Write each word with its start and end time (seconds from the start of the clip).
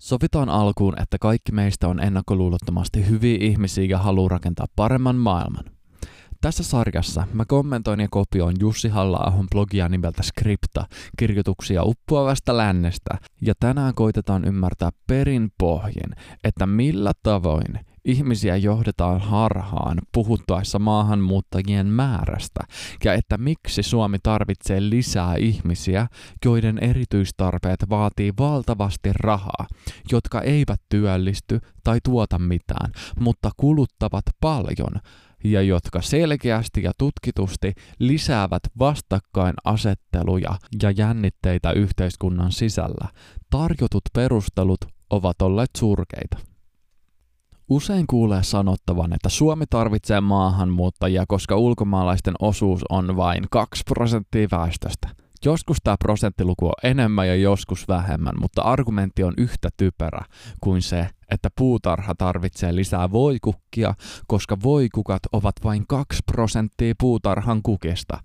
Sovitaan 0.00 0.48
alkuun, 0.48 1.02
että 1.02 1.18
kaikki 1.20 1.52
meistä 1.52 1.88
on 1.88 2.00
ennakkoluulottomasti 2.00 3.08
hyviä 3.08 3.38
ihmisiä 3.40 3.84
ja 3.84 3.98
haluaa 3.98 4.28
rakentaa 4.28 4.66
paremman 4.76 5.16
maailman. 5.16 5.64
Tässä 6.40 6.62
sarjassa 6.62 7.26
mä 7.32 7.44
kommentoin 7.44 8.00
ja 8.00 8.08
kopioin 8.10 8.56
Jussi 8.60 8.88
halla 8.88 9.32
blogia 9.50 9.88
nimeltä 9.88 10.22
Skripta, 10.22 10.86
kirjoituksia 11.18 11.82
uppoavasta 11.84 12.56
lännestä, 12.56 13.18
ja 13.42 13.54
tänään 13.60 13.94
koitetaan 13.94 14.44
ymmärtää 14.44 14.90
perin 15.06 15.50
pohjin, 15.58 16.10
että 16.44 16.66
millä 16.66 17.12
tavoin 17.22 17.80
ihmisiä 18.06 18.56
johdetaan 18.56 19.20
harhaan 19.20 19.98
puhuttaessa 20.12 20.78
maahanmuuttajien 20.78 21.86
määrästä 21.86 22.60
ja 23.04 23.14
että 23.14 23.38
miksi 23.38 23.82
Suomi 23.82 24.18
tarvitsee 24.22 24.80
lisää 24.80 25.34
ihmisiä, 25.36 26.06
joiden 26.44 26.78
erityistarpeet 26.78 27.84
vaatii 27.90 28.32
valtavasti 28.38 29.10
rahaa, 29.12 29.66
jotka 30.12 30.42
eivät 30.42 30.80
työllisty 30.88 31.60
tai 31.84 31.98
tuota 32.04 32.38
mitään, 32.38 32.92
mutta 33.20 33.50
kuluttavat 33.56 34.24
paljon 34.40 35.00
ja 35.44 35.62
jotka 35.62 36.02
selkeästi 36.02 36.82
ja 36.82 36.92
tutkitusti 36.98 37.72
lisäävät 37.98 38.62
vastakkainasetteluja 38.78 40.58
ja 40.82 40.90
jännitteitä 40.90 41.72
yhteiskunnan 41.72 42.52
sisällä. 42.52 43.08
Tarjotut 43.50 44.02
perustelut 44.12 44.80
ovat 45.10 45.42
olleet 45.42 45.70
surkeita. 45.76 46.55
Usein 47.70 48.06
kuulee 48.06 48.42
sanottavan, 48.42 49.12
että 49.12 49.28
Suomi 49.28 49.64
tarvitsee 49.70 50.20
maahanmuuttajia, 50.20 51.24
koska 51.28 51.56
ulkomaalaisten 51.56 52.34
osuus 52.40 52.84
on 52.88 53.16
vain 53.16 53.44
2 53.50 53.82
prosenttia 53.86 54.48
väestöstä. 54.50 55.08
Joskus 55.44 55.76
tämä 55.84 55.96
prosenttiluku 55.96 56.66
on 56.66 56.72
enemmän 56.82 57.28
ja 57.28 57.34
joskus 57.34 57.88
vähemmän, 57.88 58.34
mutta 58.40 58.62
argumentti 58.62 59.22
on 59.22 59.34
yhtä 59.38 59.68
typerä 59.76 60.24
kuin 60.60 60.82
se, 60.82 61.08
että 61.30 61.48
puutarha 61.56 62.14
tarvitsee 62.14 62.74
lisää 62.74 63.12
voikukkia, 63.12 63.94
koska 64.26 64.56
voikukat 64.62 65.22
ovat 65.32 65.54
vain 65.64 65.86
2 65.86 66.22
prosenttia 66.32 66.94
puutarhan 67.00 67.62
kukista. 67.62 68.20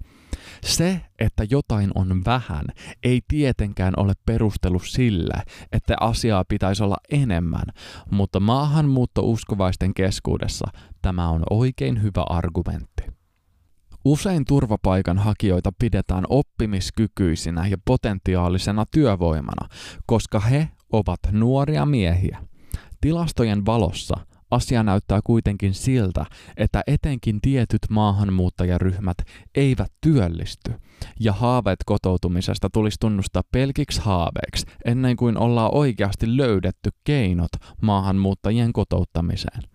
Se, 0.66 1.02
että 1.20 1.44
jotain 1.50 1.92
on 1.96 2.22
vähän, 2.26 2.66
ei 3.04 3.22
tietenkään 3.28 3.94
ole 3.98 4.14
perustelu 4.26 4.80
sille, 4.80 5.44
että 5.72 5.96
asiaa 6.00 6.46
pitäisi 6.46 6.84
olla 6.84 6.98
enemmän, 7.12 7.66
mutta 8.12 8.40
maahanmuuttouskovaisten 8.40 9.94
keskuudessa 9.94 10.68
tämä 11.02 11.30
on 11.30 11.44
oikein 11.50 12.02
hyvä 12.02 12.24
argumentti. 12.30 13.04
Usein 14.06 14.46
turvapaikan 14.46 15.18
hakijoita 15.18 15.72
pidetään 15.80 16.24
oppimiskykyisinä 16.30 17.68
ja 17.68 17.78
potentiaalisena 17.86 18.86
työvoimana, 18.92 19.68
koska 20.06 20.40
he 20.40 20.70
ovat 20.92 21.20
nuoria 21.32 21.86
miehiä. 21.86 22.38
Tilastojen 23.02 23.66
valossa 23.66 24.18
asia 24.52 24.84
näyttää 24.84 25.20
kuitenkin 25.24 25.74
siltä, 25.74 26.26
että 26.58 26.84
etenkin 26.88 27.42
tietyt 27.42 27.82
maahanmuuttajaryhmät 27.90 29.18
eivät 29.56 29.92
työllisty, 30.02 30.74
ja 31.20 31.34
haaveet 31.34 31.80
kotoutumisesta 31.86 32.70
tulisi 32.70 32.98
tunnustaa 33.00 33.44
pelkiksi 33.52 34.02
haaveiksi, 34.02 34.66
ennen 34.86 35.16
kuin 35.16 35.38
ollaan 35.38 35.74
oikeasti 35.74 36.38
löydetty 36.38 36.90
keinot 37.04 37.52
maahanmuuttajien 37.82 38.74
kotouttamiseen. 38.74 39.71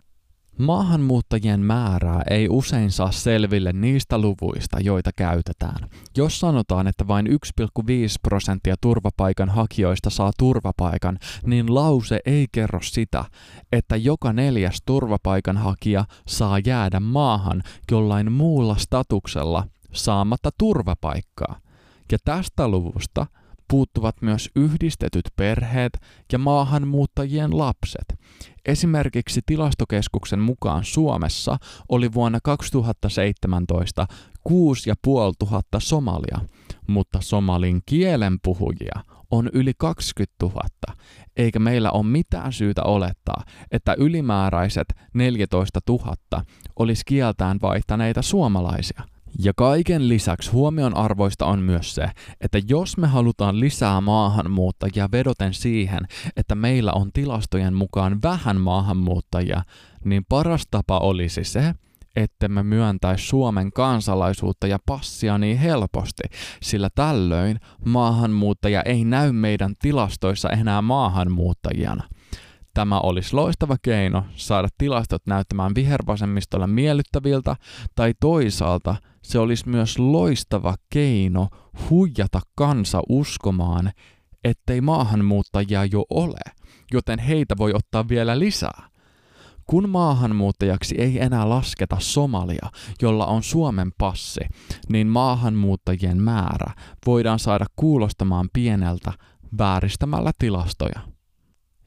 Maahanmuuttajien 0.59 1.61
määrää 1.61 2.23
ei 2.31 2.49
usein 2.49 2.91
saa 2.91 3.11
selville 3.11 3.73
niistä 3.73 4.19
luvuista, 4.19 4.81
joita 4.81 5.11
käytetään. 5.17 5.89
Jos 6.17 6.41
sanotaan, 6.41 6.87
että 6.87 7.09
vain 7.09 7.27
1,5 7.27 7.33
prosenttia 8.23 8.75
turvapaikan 8.81 9.49
hakijoista 9.49 10.11
saa 10.11 10.31
turvapaikan, 10.39 11.19
niin 11.47 11.75
lause 11.75 12.21
ei 12.27 12.47
kerro 12.53 12.81
sitä, 12.83 13.25
että 13.73 13.97
joka 13.97 14.33
neljäs 14.33 14.83
turvapaikan 14.87 15.57
hakija 15.57 16.05
saa 16.27 16.59
jäädä 16.59 17.01
maahan 17.01 17.63
jollain 17.91 18.33
muulla 18.33 18.77
statuksella 18.77 19.67
saamatta 19.93 20.51
turvapaikkaa. 20.59 21.61
Ja 22.13 22.19
tästä 22.25 22.69
luvusta 22.69 23.27
puuttuvat 23.69 24.23
myös 24.23 24.51
yhdistetyt 24.57 25.25
perheet 25.37 25.93
ja 26.33 26.39
maahanmuuttajien 26.39 27.59
lapset. 27.59 28.19
Esimerkiksi 28.67 29.41
tilastokeskuksen 29.47 30.41
mukaan 30.41 30.85
Suomessa 30.85 31.57
oli 31.89 32.13
vuonna 32.13 32.39
2017 32.43 34.07
6500 34.45 35.81
somalia, 35.81 36.39
mutta 36.87 37.19
somalin 37.21 37.81
kielen 37.87 38.39
puhujia 38.43 39.03
on 39.31 39.51
yli 39.53 39.73
20 39.79 40.35
000, 40.43 40.61
eikä 41.37 41.59
meillä 41.59 41.91
ole 41.91 42.07
mitään 42.07 42.53
syytä 42.53 42.83
olettaa, 42.83 43.45
että 43.71 43.95
ylimääräiset 43.99 44.89
14 45.15 45.81
000 45.89 46.15
olisi 46.79 47.03
kieltään 47.07 47.59
vaihtaneita 47.63 48.23
suomalaisia– 48.23 49.03
ja 49.39 49.53
kaiken 49.57 50.09
lisäksi 50.09 50.51
huomion 50.51 50.97
arvoista 50.97 51.47
on 51.47 51.59
myös 51.59 51.95
se, 51.95 52.07
että 52.41 52.61
jos 52.69 52.97
me 52.97 53.07
halutaan 53.07 53.61
lisää 53.61 54.01
maahanmuuttajia 54.01 55.09
vedoten 55.13 55.55
siihen, 55.55 56.01
että 56.37 56.55
meillä 56.55 56.93
on 56.93 57.13
tilastojen 57.13 57.75
mukaan 57.75 58.23
vähän 58.23 58.61
maahanmuuttajia, 58.61 59.63
niin 60.05 60.25
paras 60.29 60.63
tapa 60.71 60.99
olisi 60.99 61.45
se, 61.45 61.75
että 62.17 62.49
me 62.49 62.63
myöntäisi 62.63 63.27
Suomen 63.27 63.73
kansalaisuutta 63.73 64.67
ja 64.67 64.79
passia 64.87 65.39
niin 65.39 65.59
helposti, 65.59 66.23
sillä 66.63 66.89
tällöin 66.95 67.61
maahanmuuttaja 67.85 68.83
ei 68.83 69.05
näy 69.05 69.33
meidän 69.33 69.75
tilastoissa 69.83 70.51
enää 70.51 70.83
maahanmuuttajana. 70.83 72.05
Tämä 72.77 73.01
olisi 73.01 73.35
loistava 73.37 73.77
keino 73.83 74.25
saada 74.35 74.69
tilastot 74.79 75.23
näyttämään 75.27 75.75
vihervasemmistolle 75.75 76.67
miellyttäviltä 76.67 77.57
tai 77.95 78.13
toisaalta 78.21 78.97
se 79.23 79.39
olisi 79.39 79.69
myös 79.69 79.99
loistava 79.99 80.75
keino 80.91 81.49
huijata 81.91 82.41
kansa 82.55 83.03
uskomaan, 83.09 83.93
ettei 84.45 84.81
maahanmuuttajia 84.81 85.85
jo 85.85 86.05
ole, 86.11 86.41
joten 86.93 87.19
heitä 87.19 87.55
voi 87.59 87.75
ottaa 87.75 88.09
vielä 88.09 88.39
lisää. 88.39 88.89
Kun 89.67 89.89
maahanmuuttajaksi 89.89 90.95
ei 90.99 91.23
enää 91.23 91.49
lasketa 91.49 91.97
Somalia, 92.01 92.71
jolla 93.03 93.27
on 93.27 93.43
Suomen 93.43 93.91
passi, 93.99 94.41
niin 94.89 95.07
maahanmuuttajien 95.07 96.23
määrä 96.23 96.75
voidaan 97.07 97.39
saada 97.39 97.67
kuulostamaan 97.77 98.49
pieneltä 98.53 99.13
vääristämällä 99.59 100.33
tilastoja. 100.39 101.16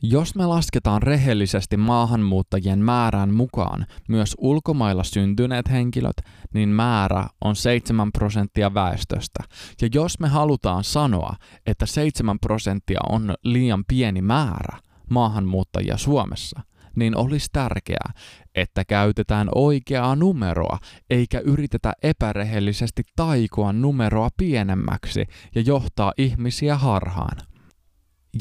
Jos 0.03 0.35
me 0.35 0.45
lasketaan 0.45 1.03
rehellisesti 1.03 1.77
maahanmuuttajien 1.77 2.79
määrään 2.79 3.33
mukaan 3.33 3.85
myös 4.07 4.35
ulkomailla 4.37 5.03
syntyneet 5.03 5.69
henkilöt, 5.69 6.17
niin 6.53 6.69
määrä 6.69 7.27
on 7.41 7.55
7 7.55 8.11
prosenttia 8.11 8.73
väestöstä. 8.73 9.43
Ja 9.81 9.89
jos 9.93 10.19
me 10.19 10.27
halutaan 10.27 10.83
sanoa, 10.83 11.35
että 11.65 11.85
7 11.85 12.39
prosenttia 12.39 12.99
on 13.09 13.35
liian 13.43 13.83
pieni 13.87 14.21
määrä 14.21 14.79
maahanmuuttajia 15.09 15.97
Suomessa, 15.97 16.61
niin 16.95 17.17
olisi 17.17 17.47
tärkeää, 17.51 18.13
että 18.55 18.85
käytetään 18.85 19.49
oikeaa 19.55 20.15
numeroa, 20.15 20.77
eikä 21.09 21.39
yritetä 21.39 21.93
epärehellisesti 22.03 23.03
taikoa 23.15 23.73
numeroa 23.73 24.29
pienemmäksi 24.37 25.25
ja 25.55 25.61
johtaa 25.61 26.13
ihmisiä 26.17 26.77
harhaan. 26.77 27.37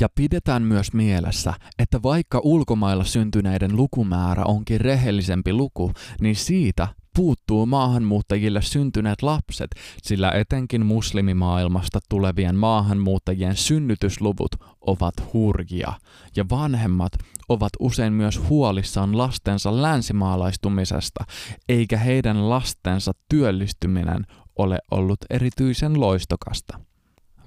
Ja 0.01 0.09
pidetään 0.15 0.63
myös 0.63 0.93
mielessä, 0.93 1.55
että 1.79 2.03
vaikka 2.03 2.41
ulkomailla 2.45 3.05
syntyneiden 3.05 3.77
lukumäärä 3.77 4.45
onkin 4.45 4.81
rehellisempi 4.81 5.53
luku, 5.53 5.93
niin 6.21 6.37
siitä 6.37 6.89
puuttuu 7.17 7.67
maahanmuuttajille 7.67 8.63
syntyneet 8.63 9.23
lapset, 9.23 9.71
sillä 10.03 10.33
etenkin 10.33 10.87
muslimimaailmasta 10.87 11.99
tulevien 12.09 12.57
maahanmuuttajien 12.57 13.57
synnytysluvut 13.57 14.51
ovat 14.81 15.15
hurjia, 15.33 15.93
ja 16.37 16.45
vanhemmat 16.51 17.13
ovat 17.49 17.73
usein 17.81 18.13
myös 18.13 18.41
huolissaan 18.49 19.19
lastensa 19.19 19.83
länsimaalaistumisesta, 19.83 21.25
eikä 21.69 21.99
heidän 21.99 22.51
lastensa 22.51 23.13
työllistyminen 23.29 24.27
ole 24.57 24.79
ollut 24.91 25.19
erityisen 25.31 26.01
loistokasta. 26.01 26.88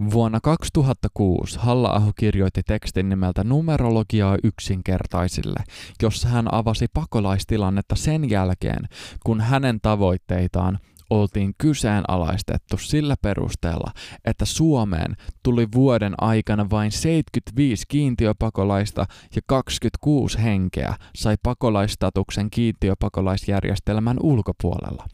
Vuonna 0.09 0.39
2006 0.43 1.59
halla 1.59 2.13
kirjoitti 2.15 2.61
tekstin 2.63 3.09
nimeltä 3.09 3.43
Numerologiaa 3.43 4.37
yksinkertaisille, 4.43 5.63
jossa 6.01 6.27
hän 6.27 6.53
avasi 6.53 6.87
pakolaistilannetta 6.93 7.95
sen 7.95 8.29
jälkeen, 8.29 8.87
kun 9.25 9.41
hänen 9.41 9.79
tavoitteitaan 9.81 10.79
oltiin 11.09 11.53
kyseenalaistettu 11.57 12.77
sillä 12.77 13.15
perusteella, 13.21 13.91
että 14.25 14.45
Suomeen 14.45 15.15
tuli 15.43 15.67
vuoden 15.75 16.13
aikana 16.17 16.69
vain 16.69 16.91
75 16.91 17.85
kiintiöpakolaista 17.87 19.05
ja 19.35 19.41
26 19.47 20.43
henkeä 20.43 20.95
sai 21.15 21.35
pakolaistatuksen 21.43 22.49
kiintiöpakolaisjärjestelmän 22.49 24.17
ulkopuolella. 24.21 25.05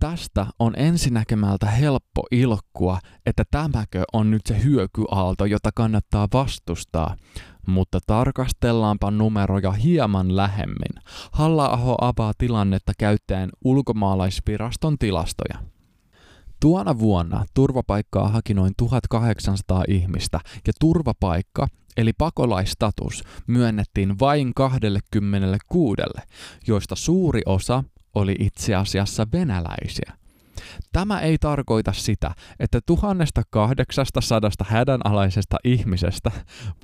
Tästä 0.00 0.46
on 0.58 0.74
ensinäkemältä 0.76 1.66
helppo 1.66 2.26
ilkkua, 2.30 2.98
että 3.26 3.44
tämäkö 3.50 4.04
on 4.12 4.30
nyt 4.30 4.46
se 4.46 4.64
hyökyaalto, 4.64 5.44
jota 5.44 5.70
kannattaa 5.74 6.28
vastustaa. 6.32 7.16
Mutta 7.66 7.98
tarkastellaanpa 8.06 9.10
numeroja 9.10 9.72
hieman 9.72 10.36
lähemmin. 10.36 11.02
Halla-aho 11.32 11.96
avaa 12.00 12.32
tilannetta 12.38 12.92
käyttäen 12.98 13.50
ulkomaalaisviraston 13.64 14.98
tilastoja. 14.98 15.58
Tuona 16.60 16.98
vuonna 16.98 17.44
turvapaikkaa 17.54 18.28
haki 18.28 18.54
noin 18.54 18.72
1800 18.76 19.84
ihmistä 19.88 20.40
ja 20.66 20.72
turvapaikka 20.80 21.66
eli 21.96 22.12
pakolaistatus 22.12 23.22
myönnettiin 23.46 24.18
vain 24.18 24.54
26, 24.54 26.02
joista 26.66 26.96
suuri 26.96 27.40
osa 27.46 27.84
oli 28.14 28.36
itse 28.38 28.74
asiassa 28.74 29.26
venäläisiä. 29.32 30.12
Tämä 30.92 31.20
ei 31.20 31.38
tarkoita 31.38 31.92
sitä, 31.92 32.34
että 32.60 32.80
1800 32.86 34.50
hädänalaisesta 34.64 35.56
ihmisestä 35.64 36.30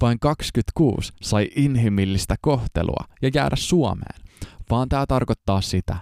vain 0.01 0.21
26 0.21 1.13
sai 1.23 1.49
inhimillistä 1.57 2.35
kohtelua 2.41 3.05
ja 3.23 3.31
jäädä 3.35 3.57
Suomeen, 3.57 4.21
vaan 4.71 4.89
tämä 4.89 5.07
tarkoittaa 5.07 5.61
sitä, 5.61 5.97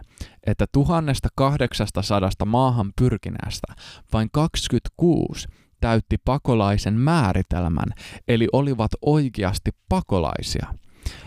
että 0.46 0.66
1800 0.72 2.46
maahan 2.46 2.92
pyrkineestä 2.96 3.74
vain 4.12 4.28
26 4.32 5.48
täytti 5.80 6.16
pakolaisen 6.24 6.94
määritelmän, 6.94 7.88
eli 8.28 8.48
olivat 8.52 8.90
oikeasti 9.02 9.70
pakolaisia. 9.88 10.74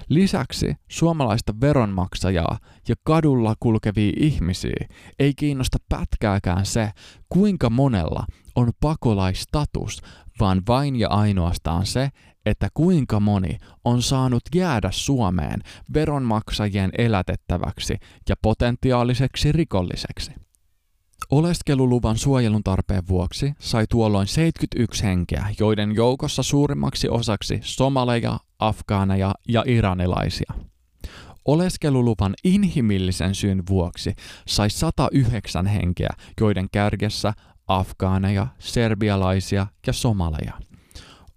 Lisäksi 0.09 0.75
suomalaista 0.89 1.53
veronmaksajaa 1.61 2.57
ja 2.87 2.95
kadulla 3.03 3.55
kulkevia 3.59 4.13
ihmisiä 4.17 4.87
ei 5.19 5.33
kiinnosta 5.33 5.77
pätkääkään 5.89 6.65
se, 6.65 6.91
kuinka 7.29 7.69
monella 7.69 8.25
on 8.55 8.71
pakolaistatus, 8.79 10.01
vaan 10.39 10.61
vain 10.67 10.95
ja 10.95 11.09
ainoastaan 11.09 11.85
se, 11.85 12.09
että 12.45 12.67
kuinka 12.73 13.19
moni 13.19 13.57
on 13.85 14.01
saanut 14.01 14.43
jäädä 14.55 14.89
Suomeen 14.91 15.61
veronmaksajien 15.93 16.91
elätettäväksi 16.97 17.97
ja 18.29 18.35
potentiaaliseksi 18.41 19.51
rikolliseksi. 19.51 20.31
Oleskeluluvan 21.31 22.17
suojelun 22.17 22.63
tarpeen 22.63 23.07
vuoksi 23.07 23.53
sai 23.59 23.85
tuolloin 23.89 24.27
71 24.27 25.03
henkeä, 25.03 25.47
joiden 25.59 25.95
joukossa 25.95 26.43
suurimmaksi 26.43 27.09
osaksi 27.09 27.59
somaleja, 27.61 28.39
afgaaneja 28.59 29.33
ja 29.47 29.63
iranilaisia. 29.67 30.53
Oleskeluluvan 31.45 32.33
inhimillisen 32.43 33.35
syyn 33.35 33.63
vuoksi 33.69 34.15
sai 34.47 34.69
109 34.69 35.65
henkeä, 35.65 36.09
joiden 36.41 36.67
kärjessä 36.71 37.33
afgaaneja, 37.67 38.47
serbialaisia 38.59 39.67
ja 39.87 39.93
somaleja. 39.93 40.53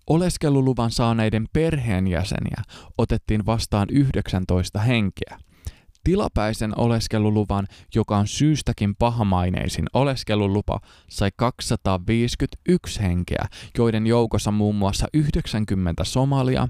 Oleskeluluvan 0.07 0.91
saaneiden 0.91 1.47
perheenjäseniä 1.53 2.63
otettiin 2.99 3.47
vastaan 3.47 3.87
19 3.91 4.79
henkeä. 4.79 5.39
Tilapäisen 6.05 6.79
oleskeluluvan, 6.79 7.67
joka 7.95 8.17
on 8.17 8.27
syystäkin 8.27 8.97
pahamaineisin 8.97 9.87
oleskelulupa, 9.95 10.81
sai 11.09 11.31
251 11.37 13.01
henkeä, 13.01 13.45
joiden 13.79 14.07
joukossa 14.07 14.51
muun 14.51 14.75
muassa 14.75 15.07
90 15.15 16.05
somalia, 16.05 16.69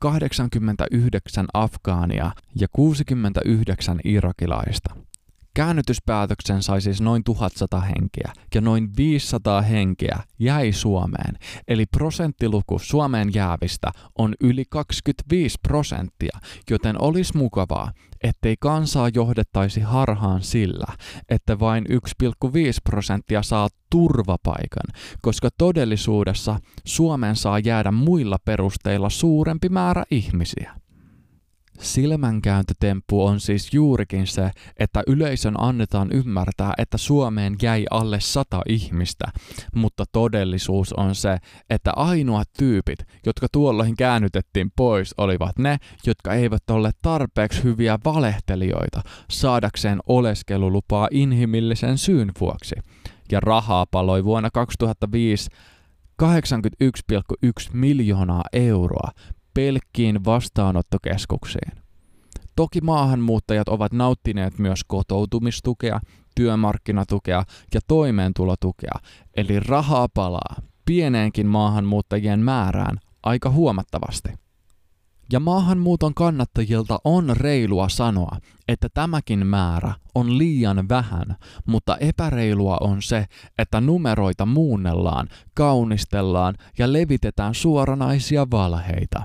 89 0.00 1.46
afgaania 1.54 2.30
ja 2.60 2.68
69 2.72 4.00
irakilaista. 4.04 4.96
Käännytyspäätöksen 5.56 6.62
sai 6.62 6.80
siis 6.80 7.00
noin 7.00 7.24
1100 7.24 7.80
henkeä 7.80 8.32
ja 8.54 8.60
noin 8.60 8.90
500 8.96 9.62
henkeä 9.62 10.18
jäi 10.38 10.72
Suomeen, 10.72 11.38
eli 11.68 11.86
prosenttiluku 11.86 12.78
Suomeen 12.78 13.34
jäävistä 13.34 13.90
on 14.18 14.34
yli 14.40 14.64
25 14.70 15.58
prosenttia, 15.62 16.38
joten 16.70 17.02
olisi 17.02 17.36
mukavaa, 17.36 17.92
ettei 18.26 18.56
kansaa 18.60 19.10
johdettaisi 19.14 19.80
harhaan 19.80 20.42
sillä, 20.42 20.86
että 21.28 21.58
vain 21.58 21.84
1,5 21.90 22.50
prosenttia 22.84 23.42
saa 23.42 23.68
turvapaikan, 23.90 25.00
koska 25.22 25.48
todellisuudessa 25.58 26.60
Suomeen 26.84 27.36
saa 27.36 27.58
jäädä 27.58 27.90
muilla 27.90 28.36
perusteilla 28.44 29.10
suurempi 29.10 29.68
määrä 29.68 30.04
ihmisiä. 30.10 30.85
Silmänkääntötemppu 31.80 33.24
on 33.24 33.40
siis 33.40 33.74
juurikin 33.74 34.26
se, 34.26 34.50
että 34.78 35.02
yleisön 35.06 35.54
annetaan 35.58 36.12
ymmärtää, 36.12 36.74
että 36.78 36.98
Suomeen 36.98 37.56
jäi 37.62 37.84
alle 37.90 38.20
sata 38.20 38.62
ihmistä, 38.68 39.24
mutta 39.74 40.04
todellisuus 40.12 40.92
on 40.92 41.14
se, 41.14 41.38
että 41.70 41.92
ainoat 41.96 42.48
tyypit, 42.58 42.98
jotka 43.26 43.46
tuolloin 43.52 43.96
käännytettiin 43.96 44.70
pois, 44.76 45.14
olivat 45.18 45.58
ne, 45.58 45.78
jotka 46.06 46.34
eivät 46.34 46.70
ole 46.70 46.90
tarpeeksi 47.02 47.64
hyviä 47.64 47.98
valehtelijoita 48.04 49.02
saadakseen 49.30 49.98
oleskelulupaa 50.06 51.08
inhimillisen 51.10 51.98
syyn 51.98 52.32
vuoksi. 52.40 52.74
Ja 53.32 53.40
rahaa 53.40 53.86
paloi 53.90 54.24
vuonna 54.24 54.50
2005 54.50 55.50
81,1 56.22 56.28
miljoonaa 57.72 58.44
euroa 58.52 59.10
pelkkiin 59.56 60.24
vastaanottokeskuksiin. 60.24 61.72
Toki 62.56 62.80
maahanmuuttajat 62.80 63.68
ovat 63.68 63.92
nauttineet 63.92 64.58
myös 64.58 64.84
kotoutumistukea, 64.84 66.00
työmarkkinatukea 66.34 67.44
ja 67.74 67.80
toimeentulotukea, 67.88 68.92
eli 69.36 69.60
rahaa 69.60 70.08
palaa 70.14 70.56
pieneenkin 70.84 71.46
maahanmuuttajien 71.46 72.40
määrään 72.40 72.98
aika 73.22 73.50
huomattavasti. 73.50 74.28
Ja 75.32 75.40
maahanmuuton 75.40 76.14
kannattajilta 76.14 76.98
on 77.04 77.36
reilua 77.36 77.88
sanoa, 77.88 78.36
että 78.68 78.88
tämäkin 78.94 79.46
määrä 79.46 79.94
on 80.14 80.38
liian 80.38 80.88
vähän, 80.88 81.36
mutta 81.66 81.96
epäreilua 81.96 82.76
on 82.80 83.02
se, 83.02 83.26
että 83.58 83.80
numeroita 83.80 84.46
muunnellaan, 84.46 85.28
kaunistellaan 85.54 86.54
ja 86.78 86.92
levitetään 86.92 87.54
suoranaisia 87.54 88.46
valheita. 88.50 89.22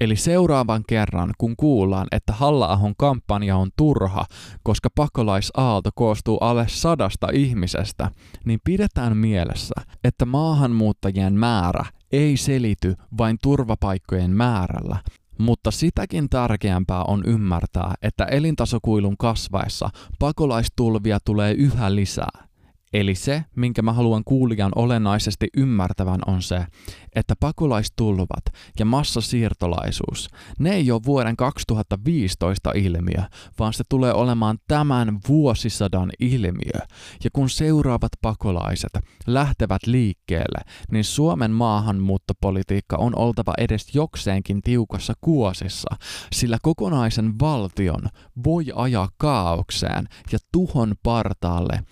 Eli 0.00 0.16
seuraavan 0.16 0.82
kerran, 0.88 1.34
kun 1.38 1.56
kuullaan, 1.56 2.06
että 2.12 2.32
Halla-ahon 2.32 2.94
kampanja 2.98 3.56
on 3.56 3.70
turha, 3.76 4.24
koska 4.62 4.88
pakolaisaalto 4.94 5.90
koostuu 5.94 6.38
alle 6.38 6.64
sadasta 6.68 7.28
ihmisestä, 7.32 8.10
niin 8.44 8.60
pidetään 8.64 9.16
mielessä, 9.16 9.74
että 10.04 10.24
maahanmuuttajien 10.24 11.34
määrä 11.34 11.84
ei 12.12 12.36
selity 12.36 12.94
vain 13.18 13.38
turvapaikkojen 13.42 14.30
määrällä, 14.30 14.96
mutta 15.38 15.70
sitäkin 15.70 16.28
tärkeämpää 16.28 17.04
on 17.04 17.22
ymmärtää, 17.26 17.94
että 18.02 18.24
elintasokuilun 18.24 19.16
kasvaessa 19.16 19.90
pakolaistulvia 20.18 21.18
tulee 21.24 21.52
yhä 21.52 21.94
lisää. 21.94 22.51
Eli 22.92 23.14
se, 23.14 23.44
minkä 23.56 23.82
mä 23.82 23.92
haluan 23.92 24.24
kuulijan 24.24 24.72
olennaisesti 24.74 25.48
ymmärtävän, 25.56 26.20
on 26.26 26.42
se, 26.42 26.66
että 27.14 27.34
pakolaistulvat 27.40 28.44
ja 28.78 28.84
massasiirtolaisuus, 28.84 30.28
ne 30.58 30.70
ei 30.70 30.90
ole 30.90 31.00
vuoden 31.06 31.36
2015 31.36 32.72
ilmiö, 32.74 33.22
vaan 33.58 33.72
se 33.72 33.84
tulee 33.88 34.12
olemaan 34.12 34.58
tämän 34.68 35.18
vuosisadan 35.28 36.10
ilmiö. 36.20 36.86
Ja 37.24 37.30
kun 37.32 37.50
seuraavat 37.50 38.12
pakolaiset 38.22 38.92
lähtevät 39.26 39.86
liikkeelle, 39.86 40.60
niin 40.90 41.04
Suomen 41.04 41.50
maahanmuuttopolitiikka 41.50 42.96
on 42.96 43.18
oltava 43.18 43.52
edes 43.58 43.94
jokseenkin 43.94 44.62
tiukassa 44.62 45.14
kuosissa, 45.20 45.96
sillä 46.32 46.58
kokonaisen 46.62 47.38
valtion 47.40 48.02
voi 48.44 48.64
ajaa 48.74 49.08
kaaukseen 49.16 50.08
ja 50.32 50.38
tuhon 50.52 50.94
partaalle 51.02 51.82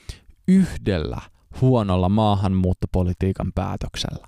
yhdellä 0.51 1.21
huonolla 1.61 2.09
maahanmuuttopolitiikan 2.09 3.53
päätöksellä. 3.55 4.27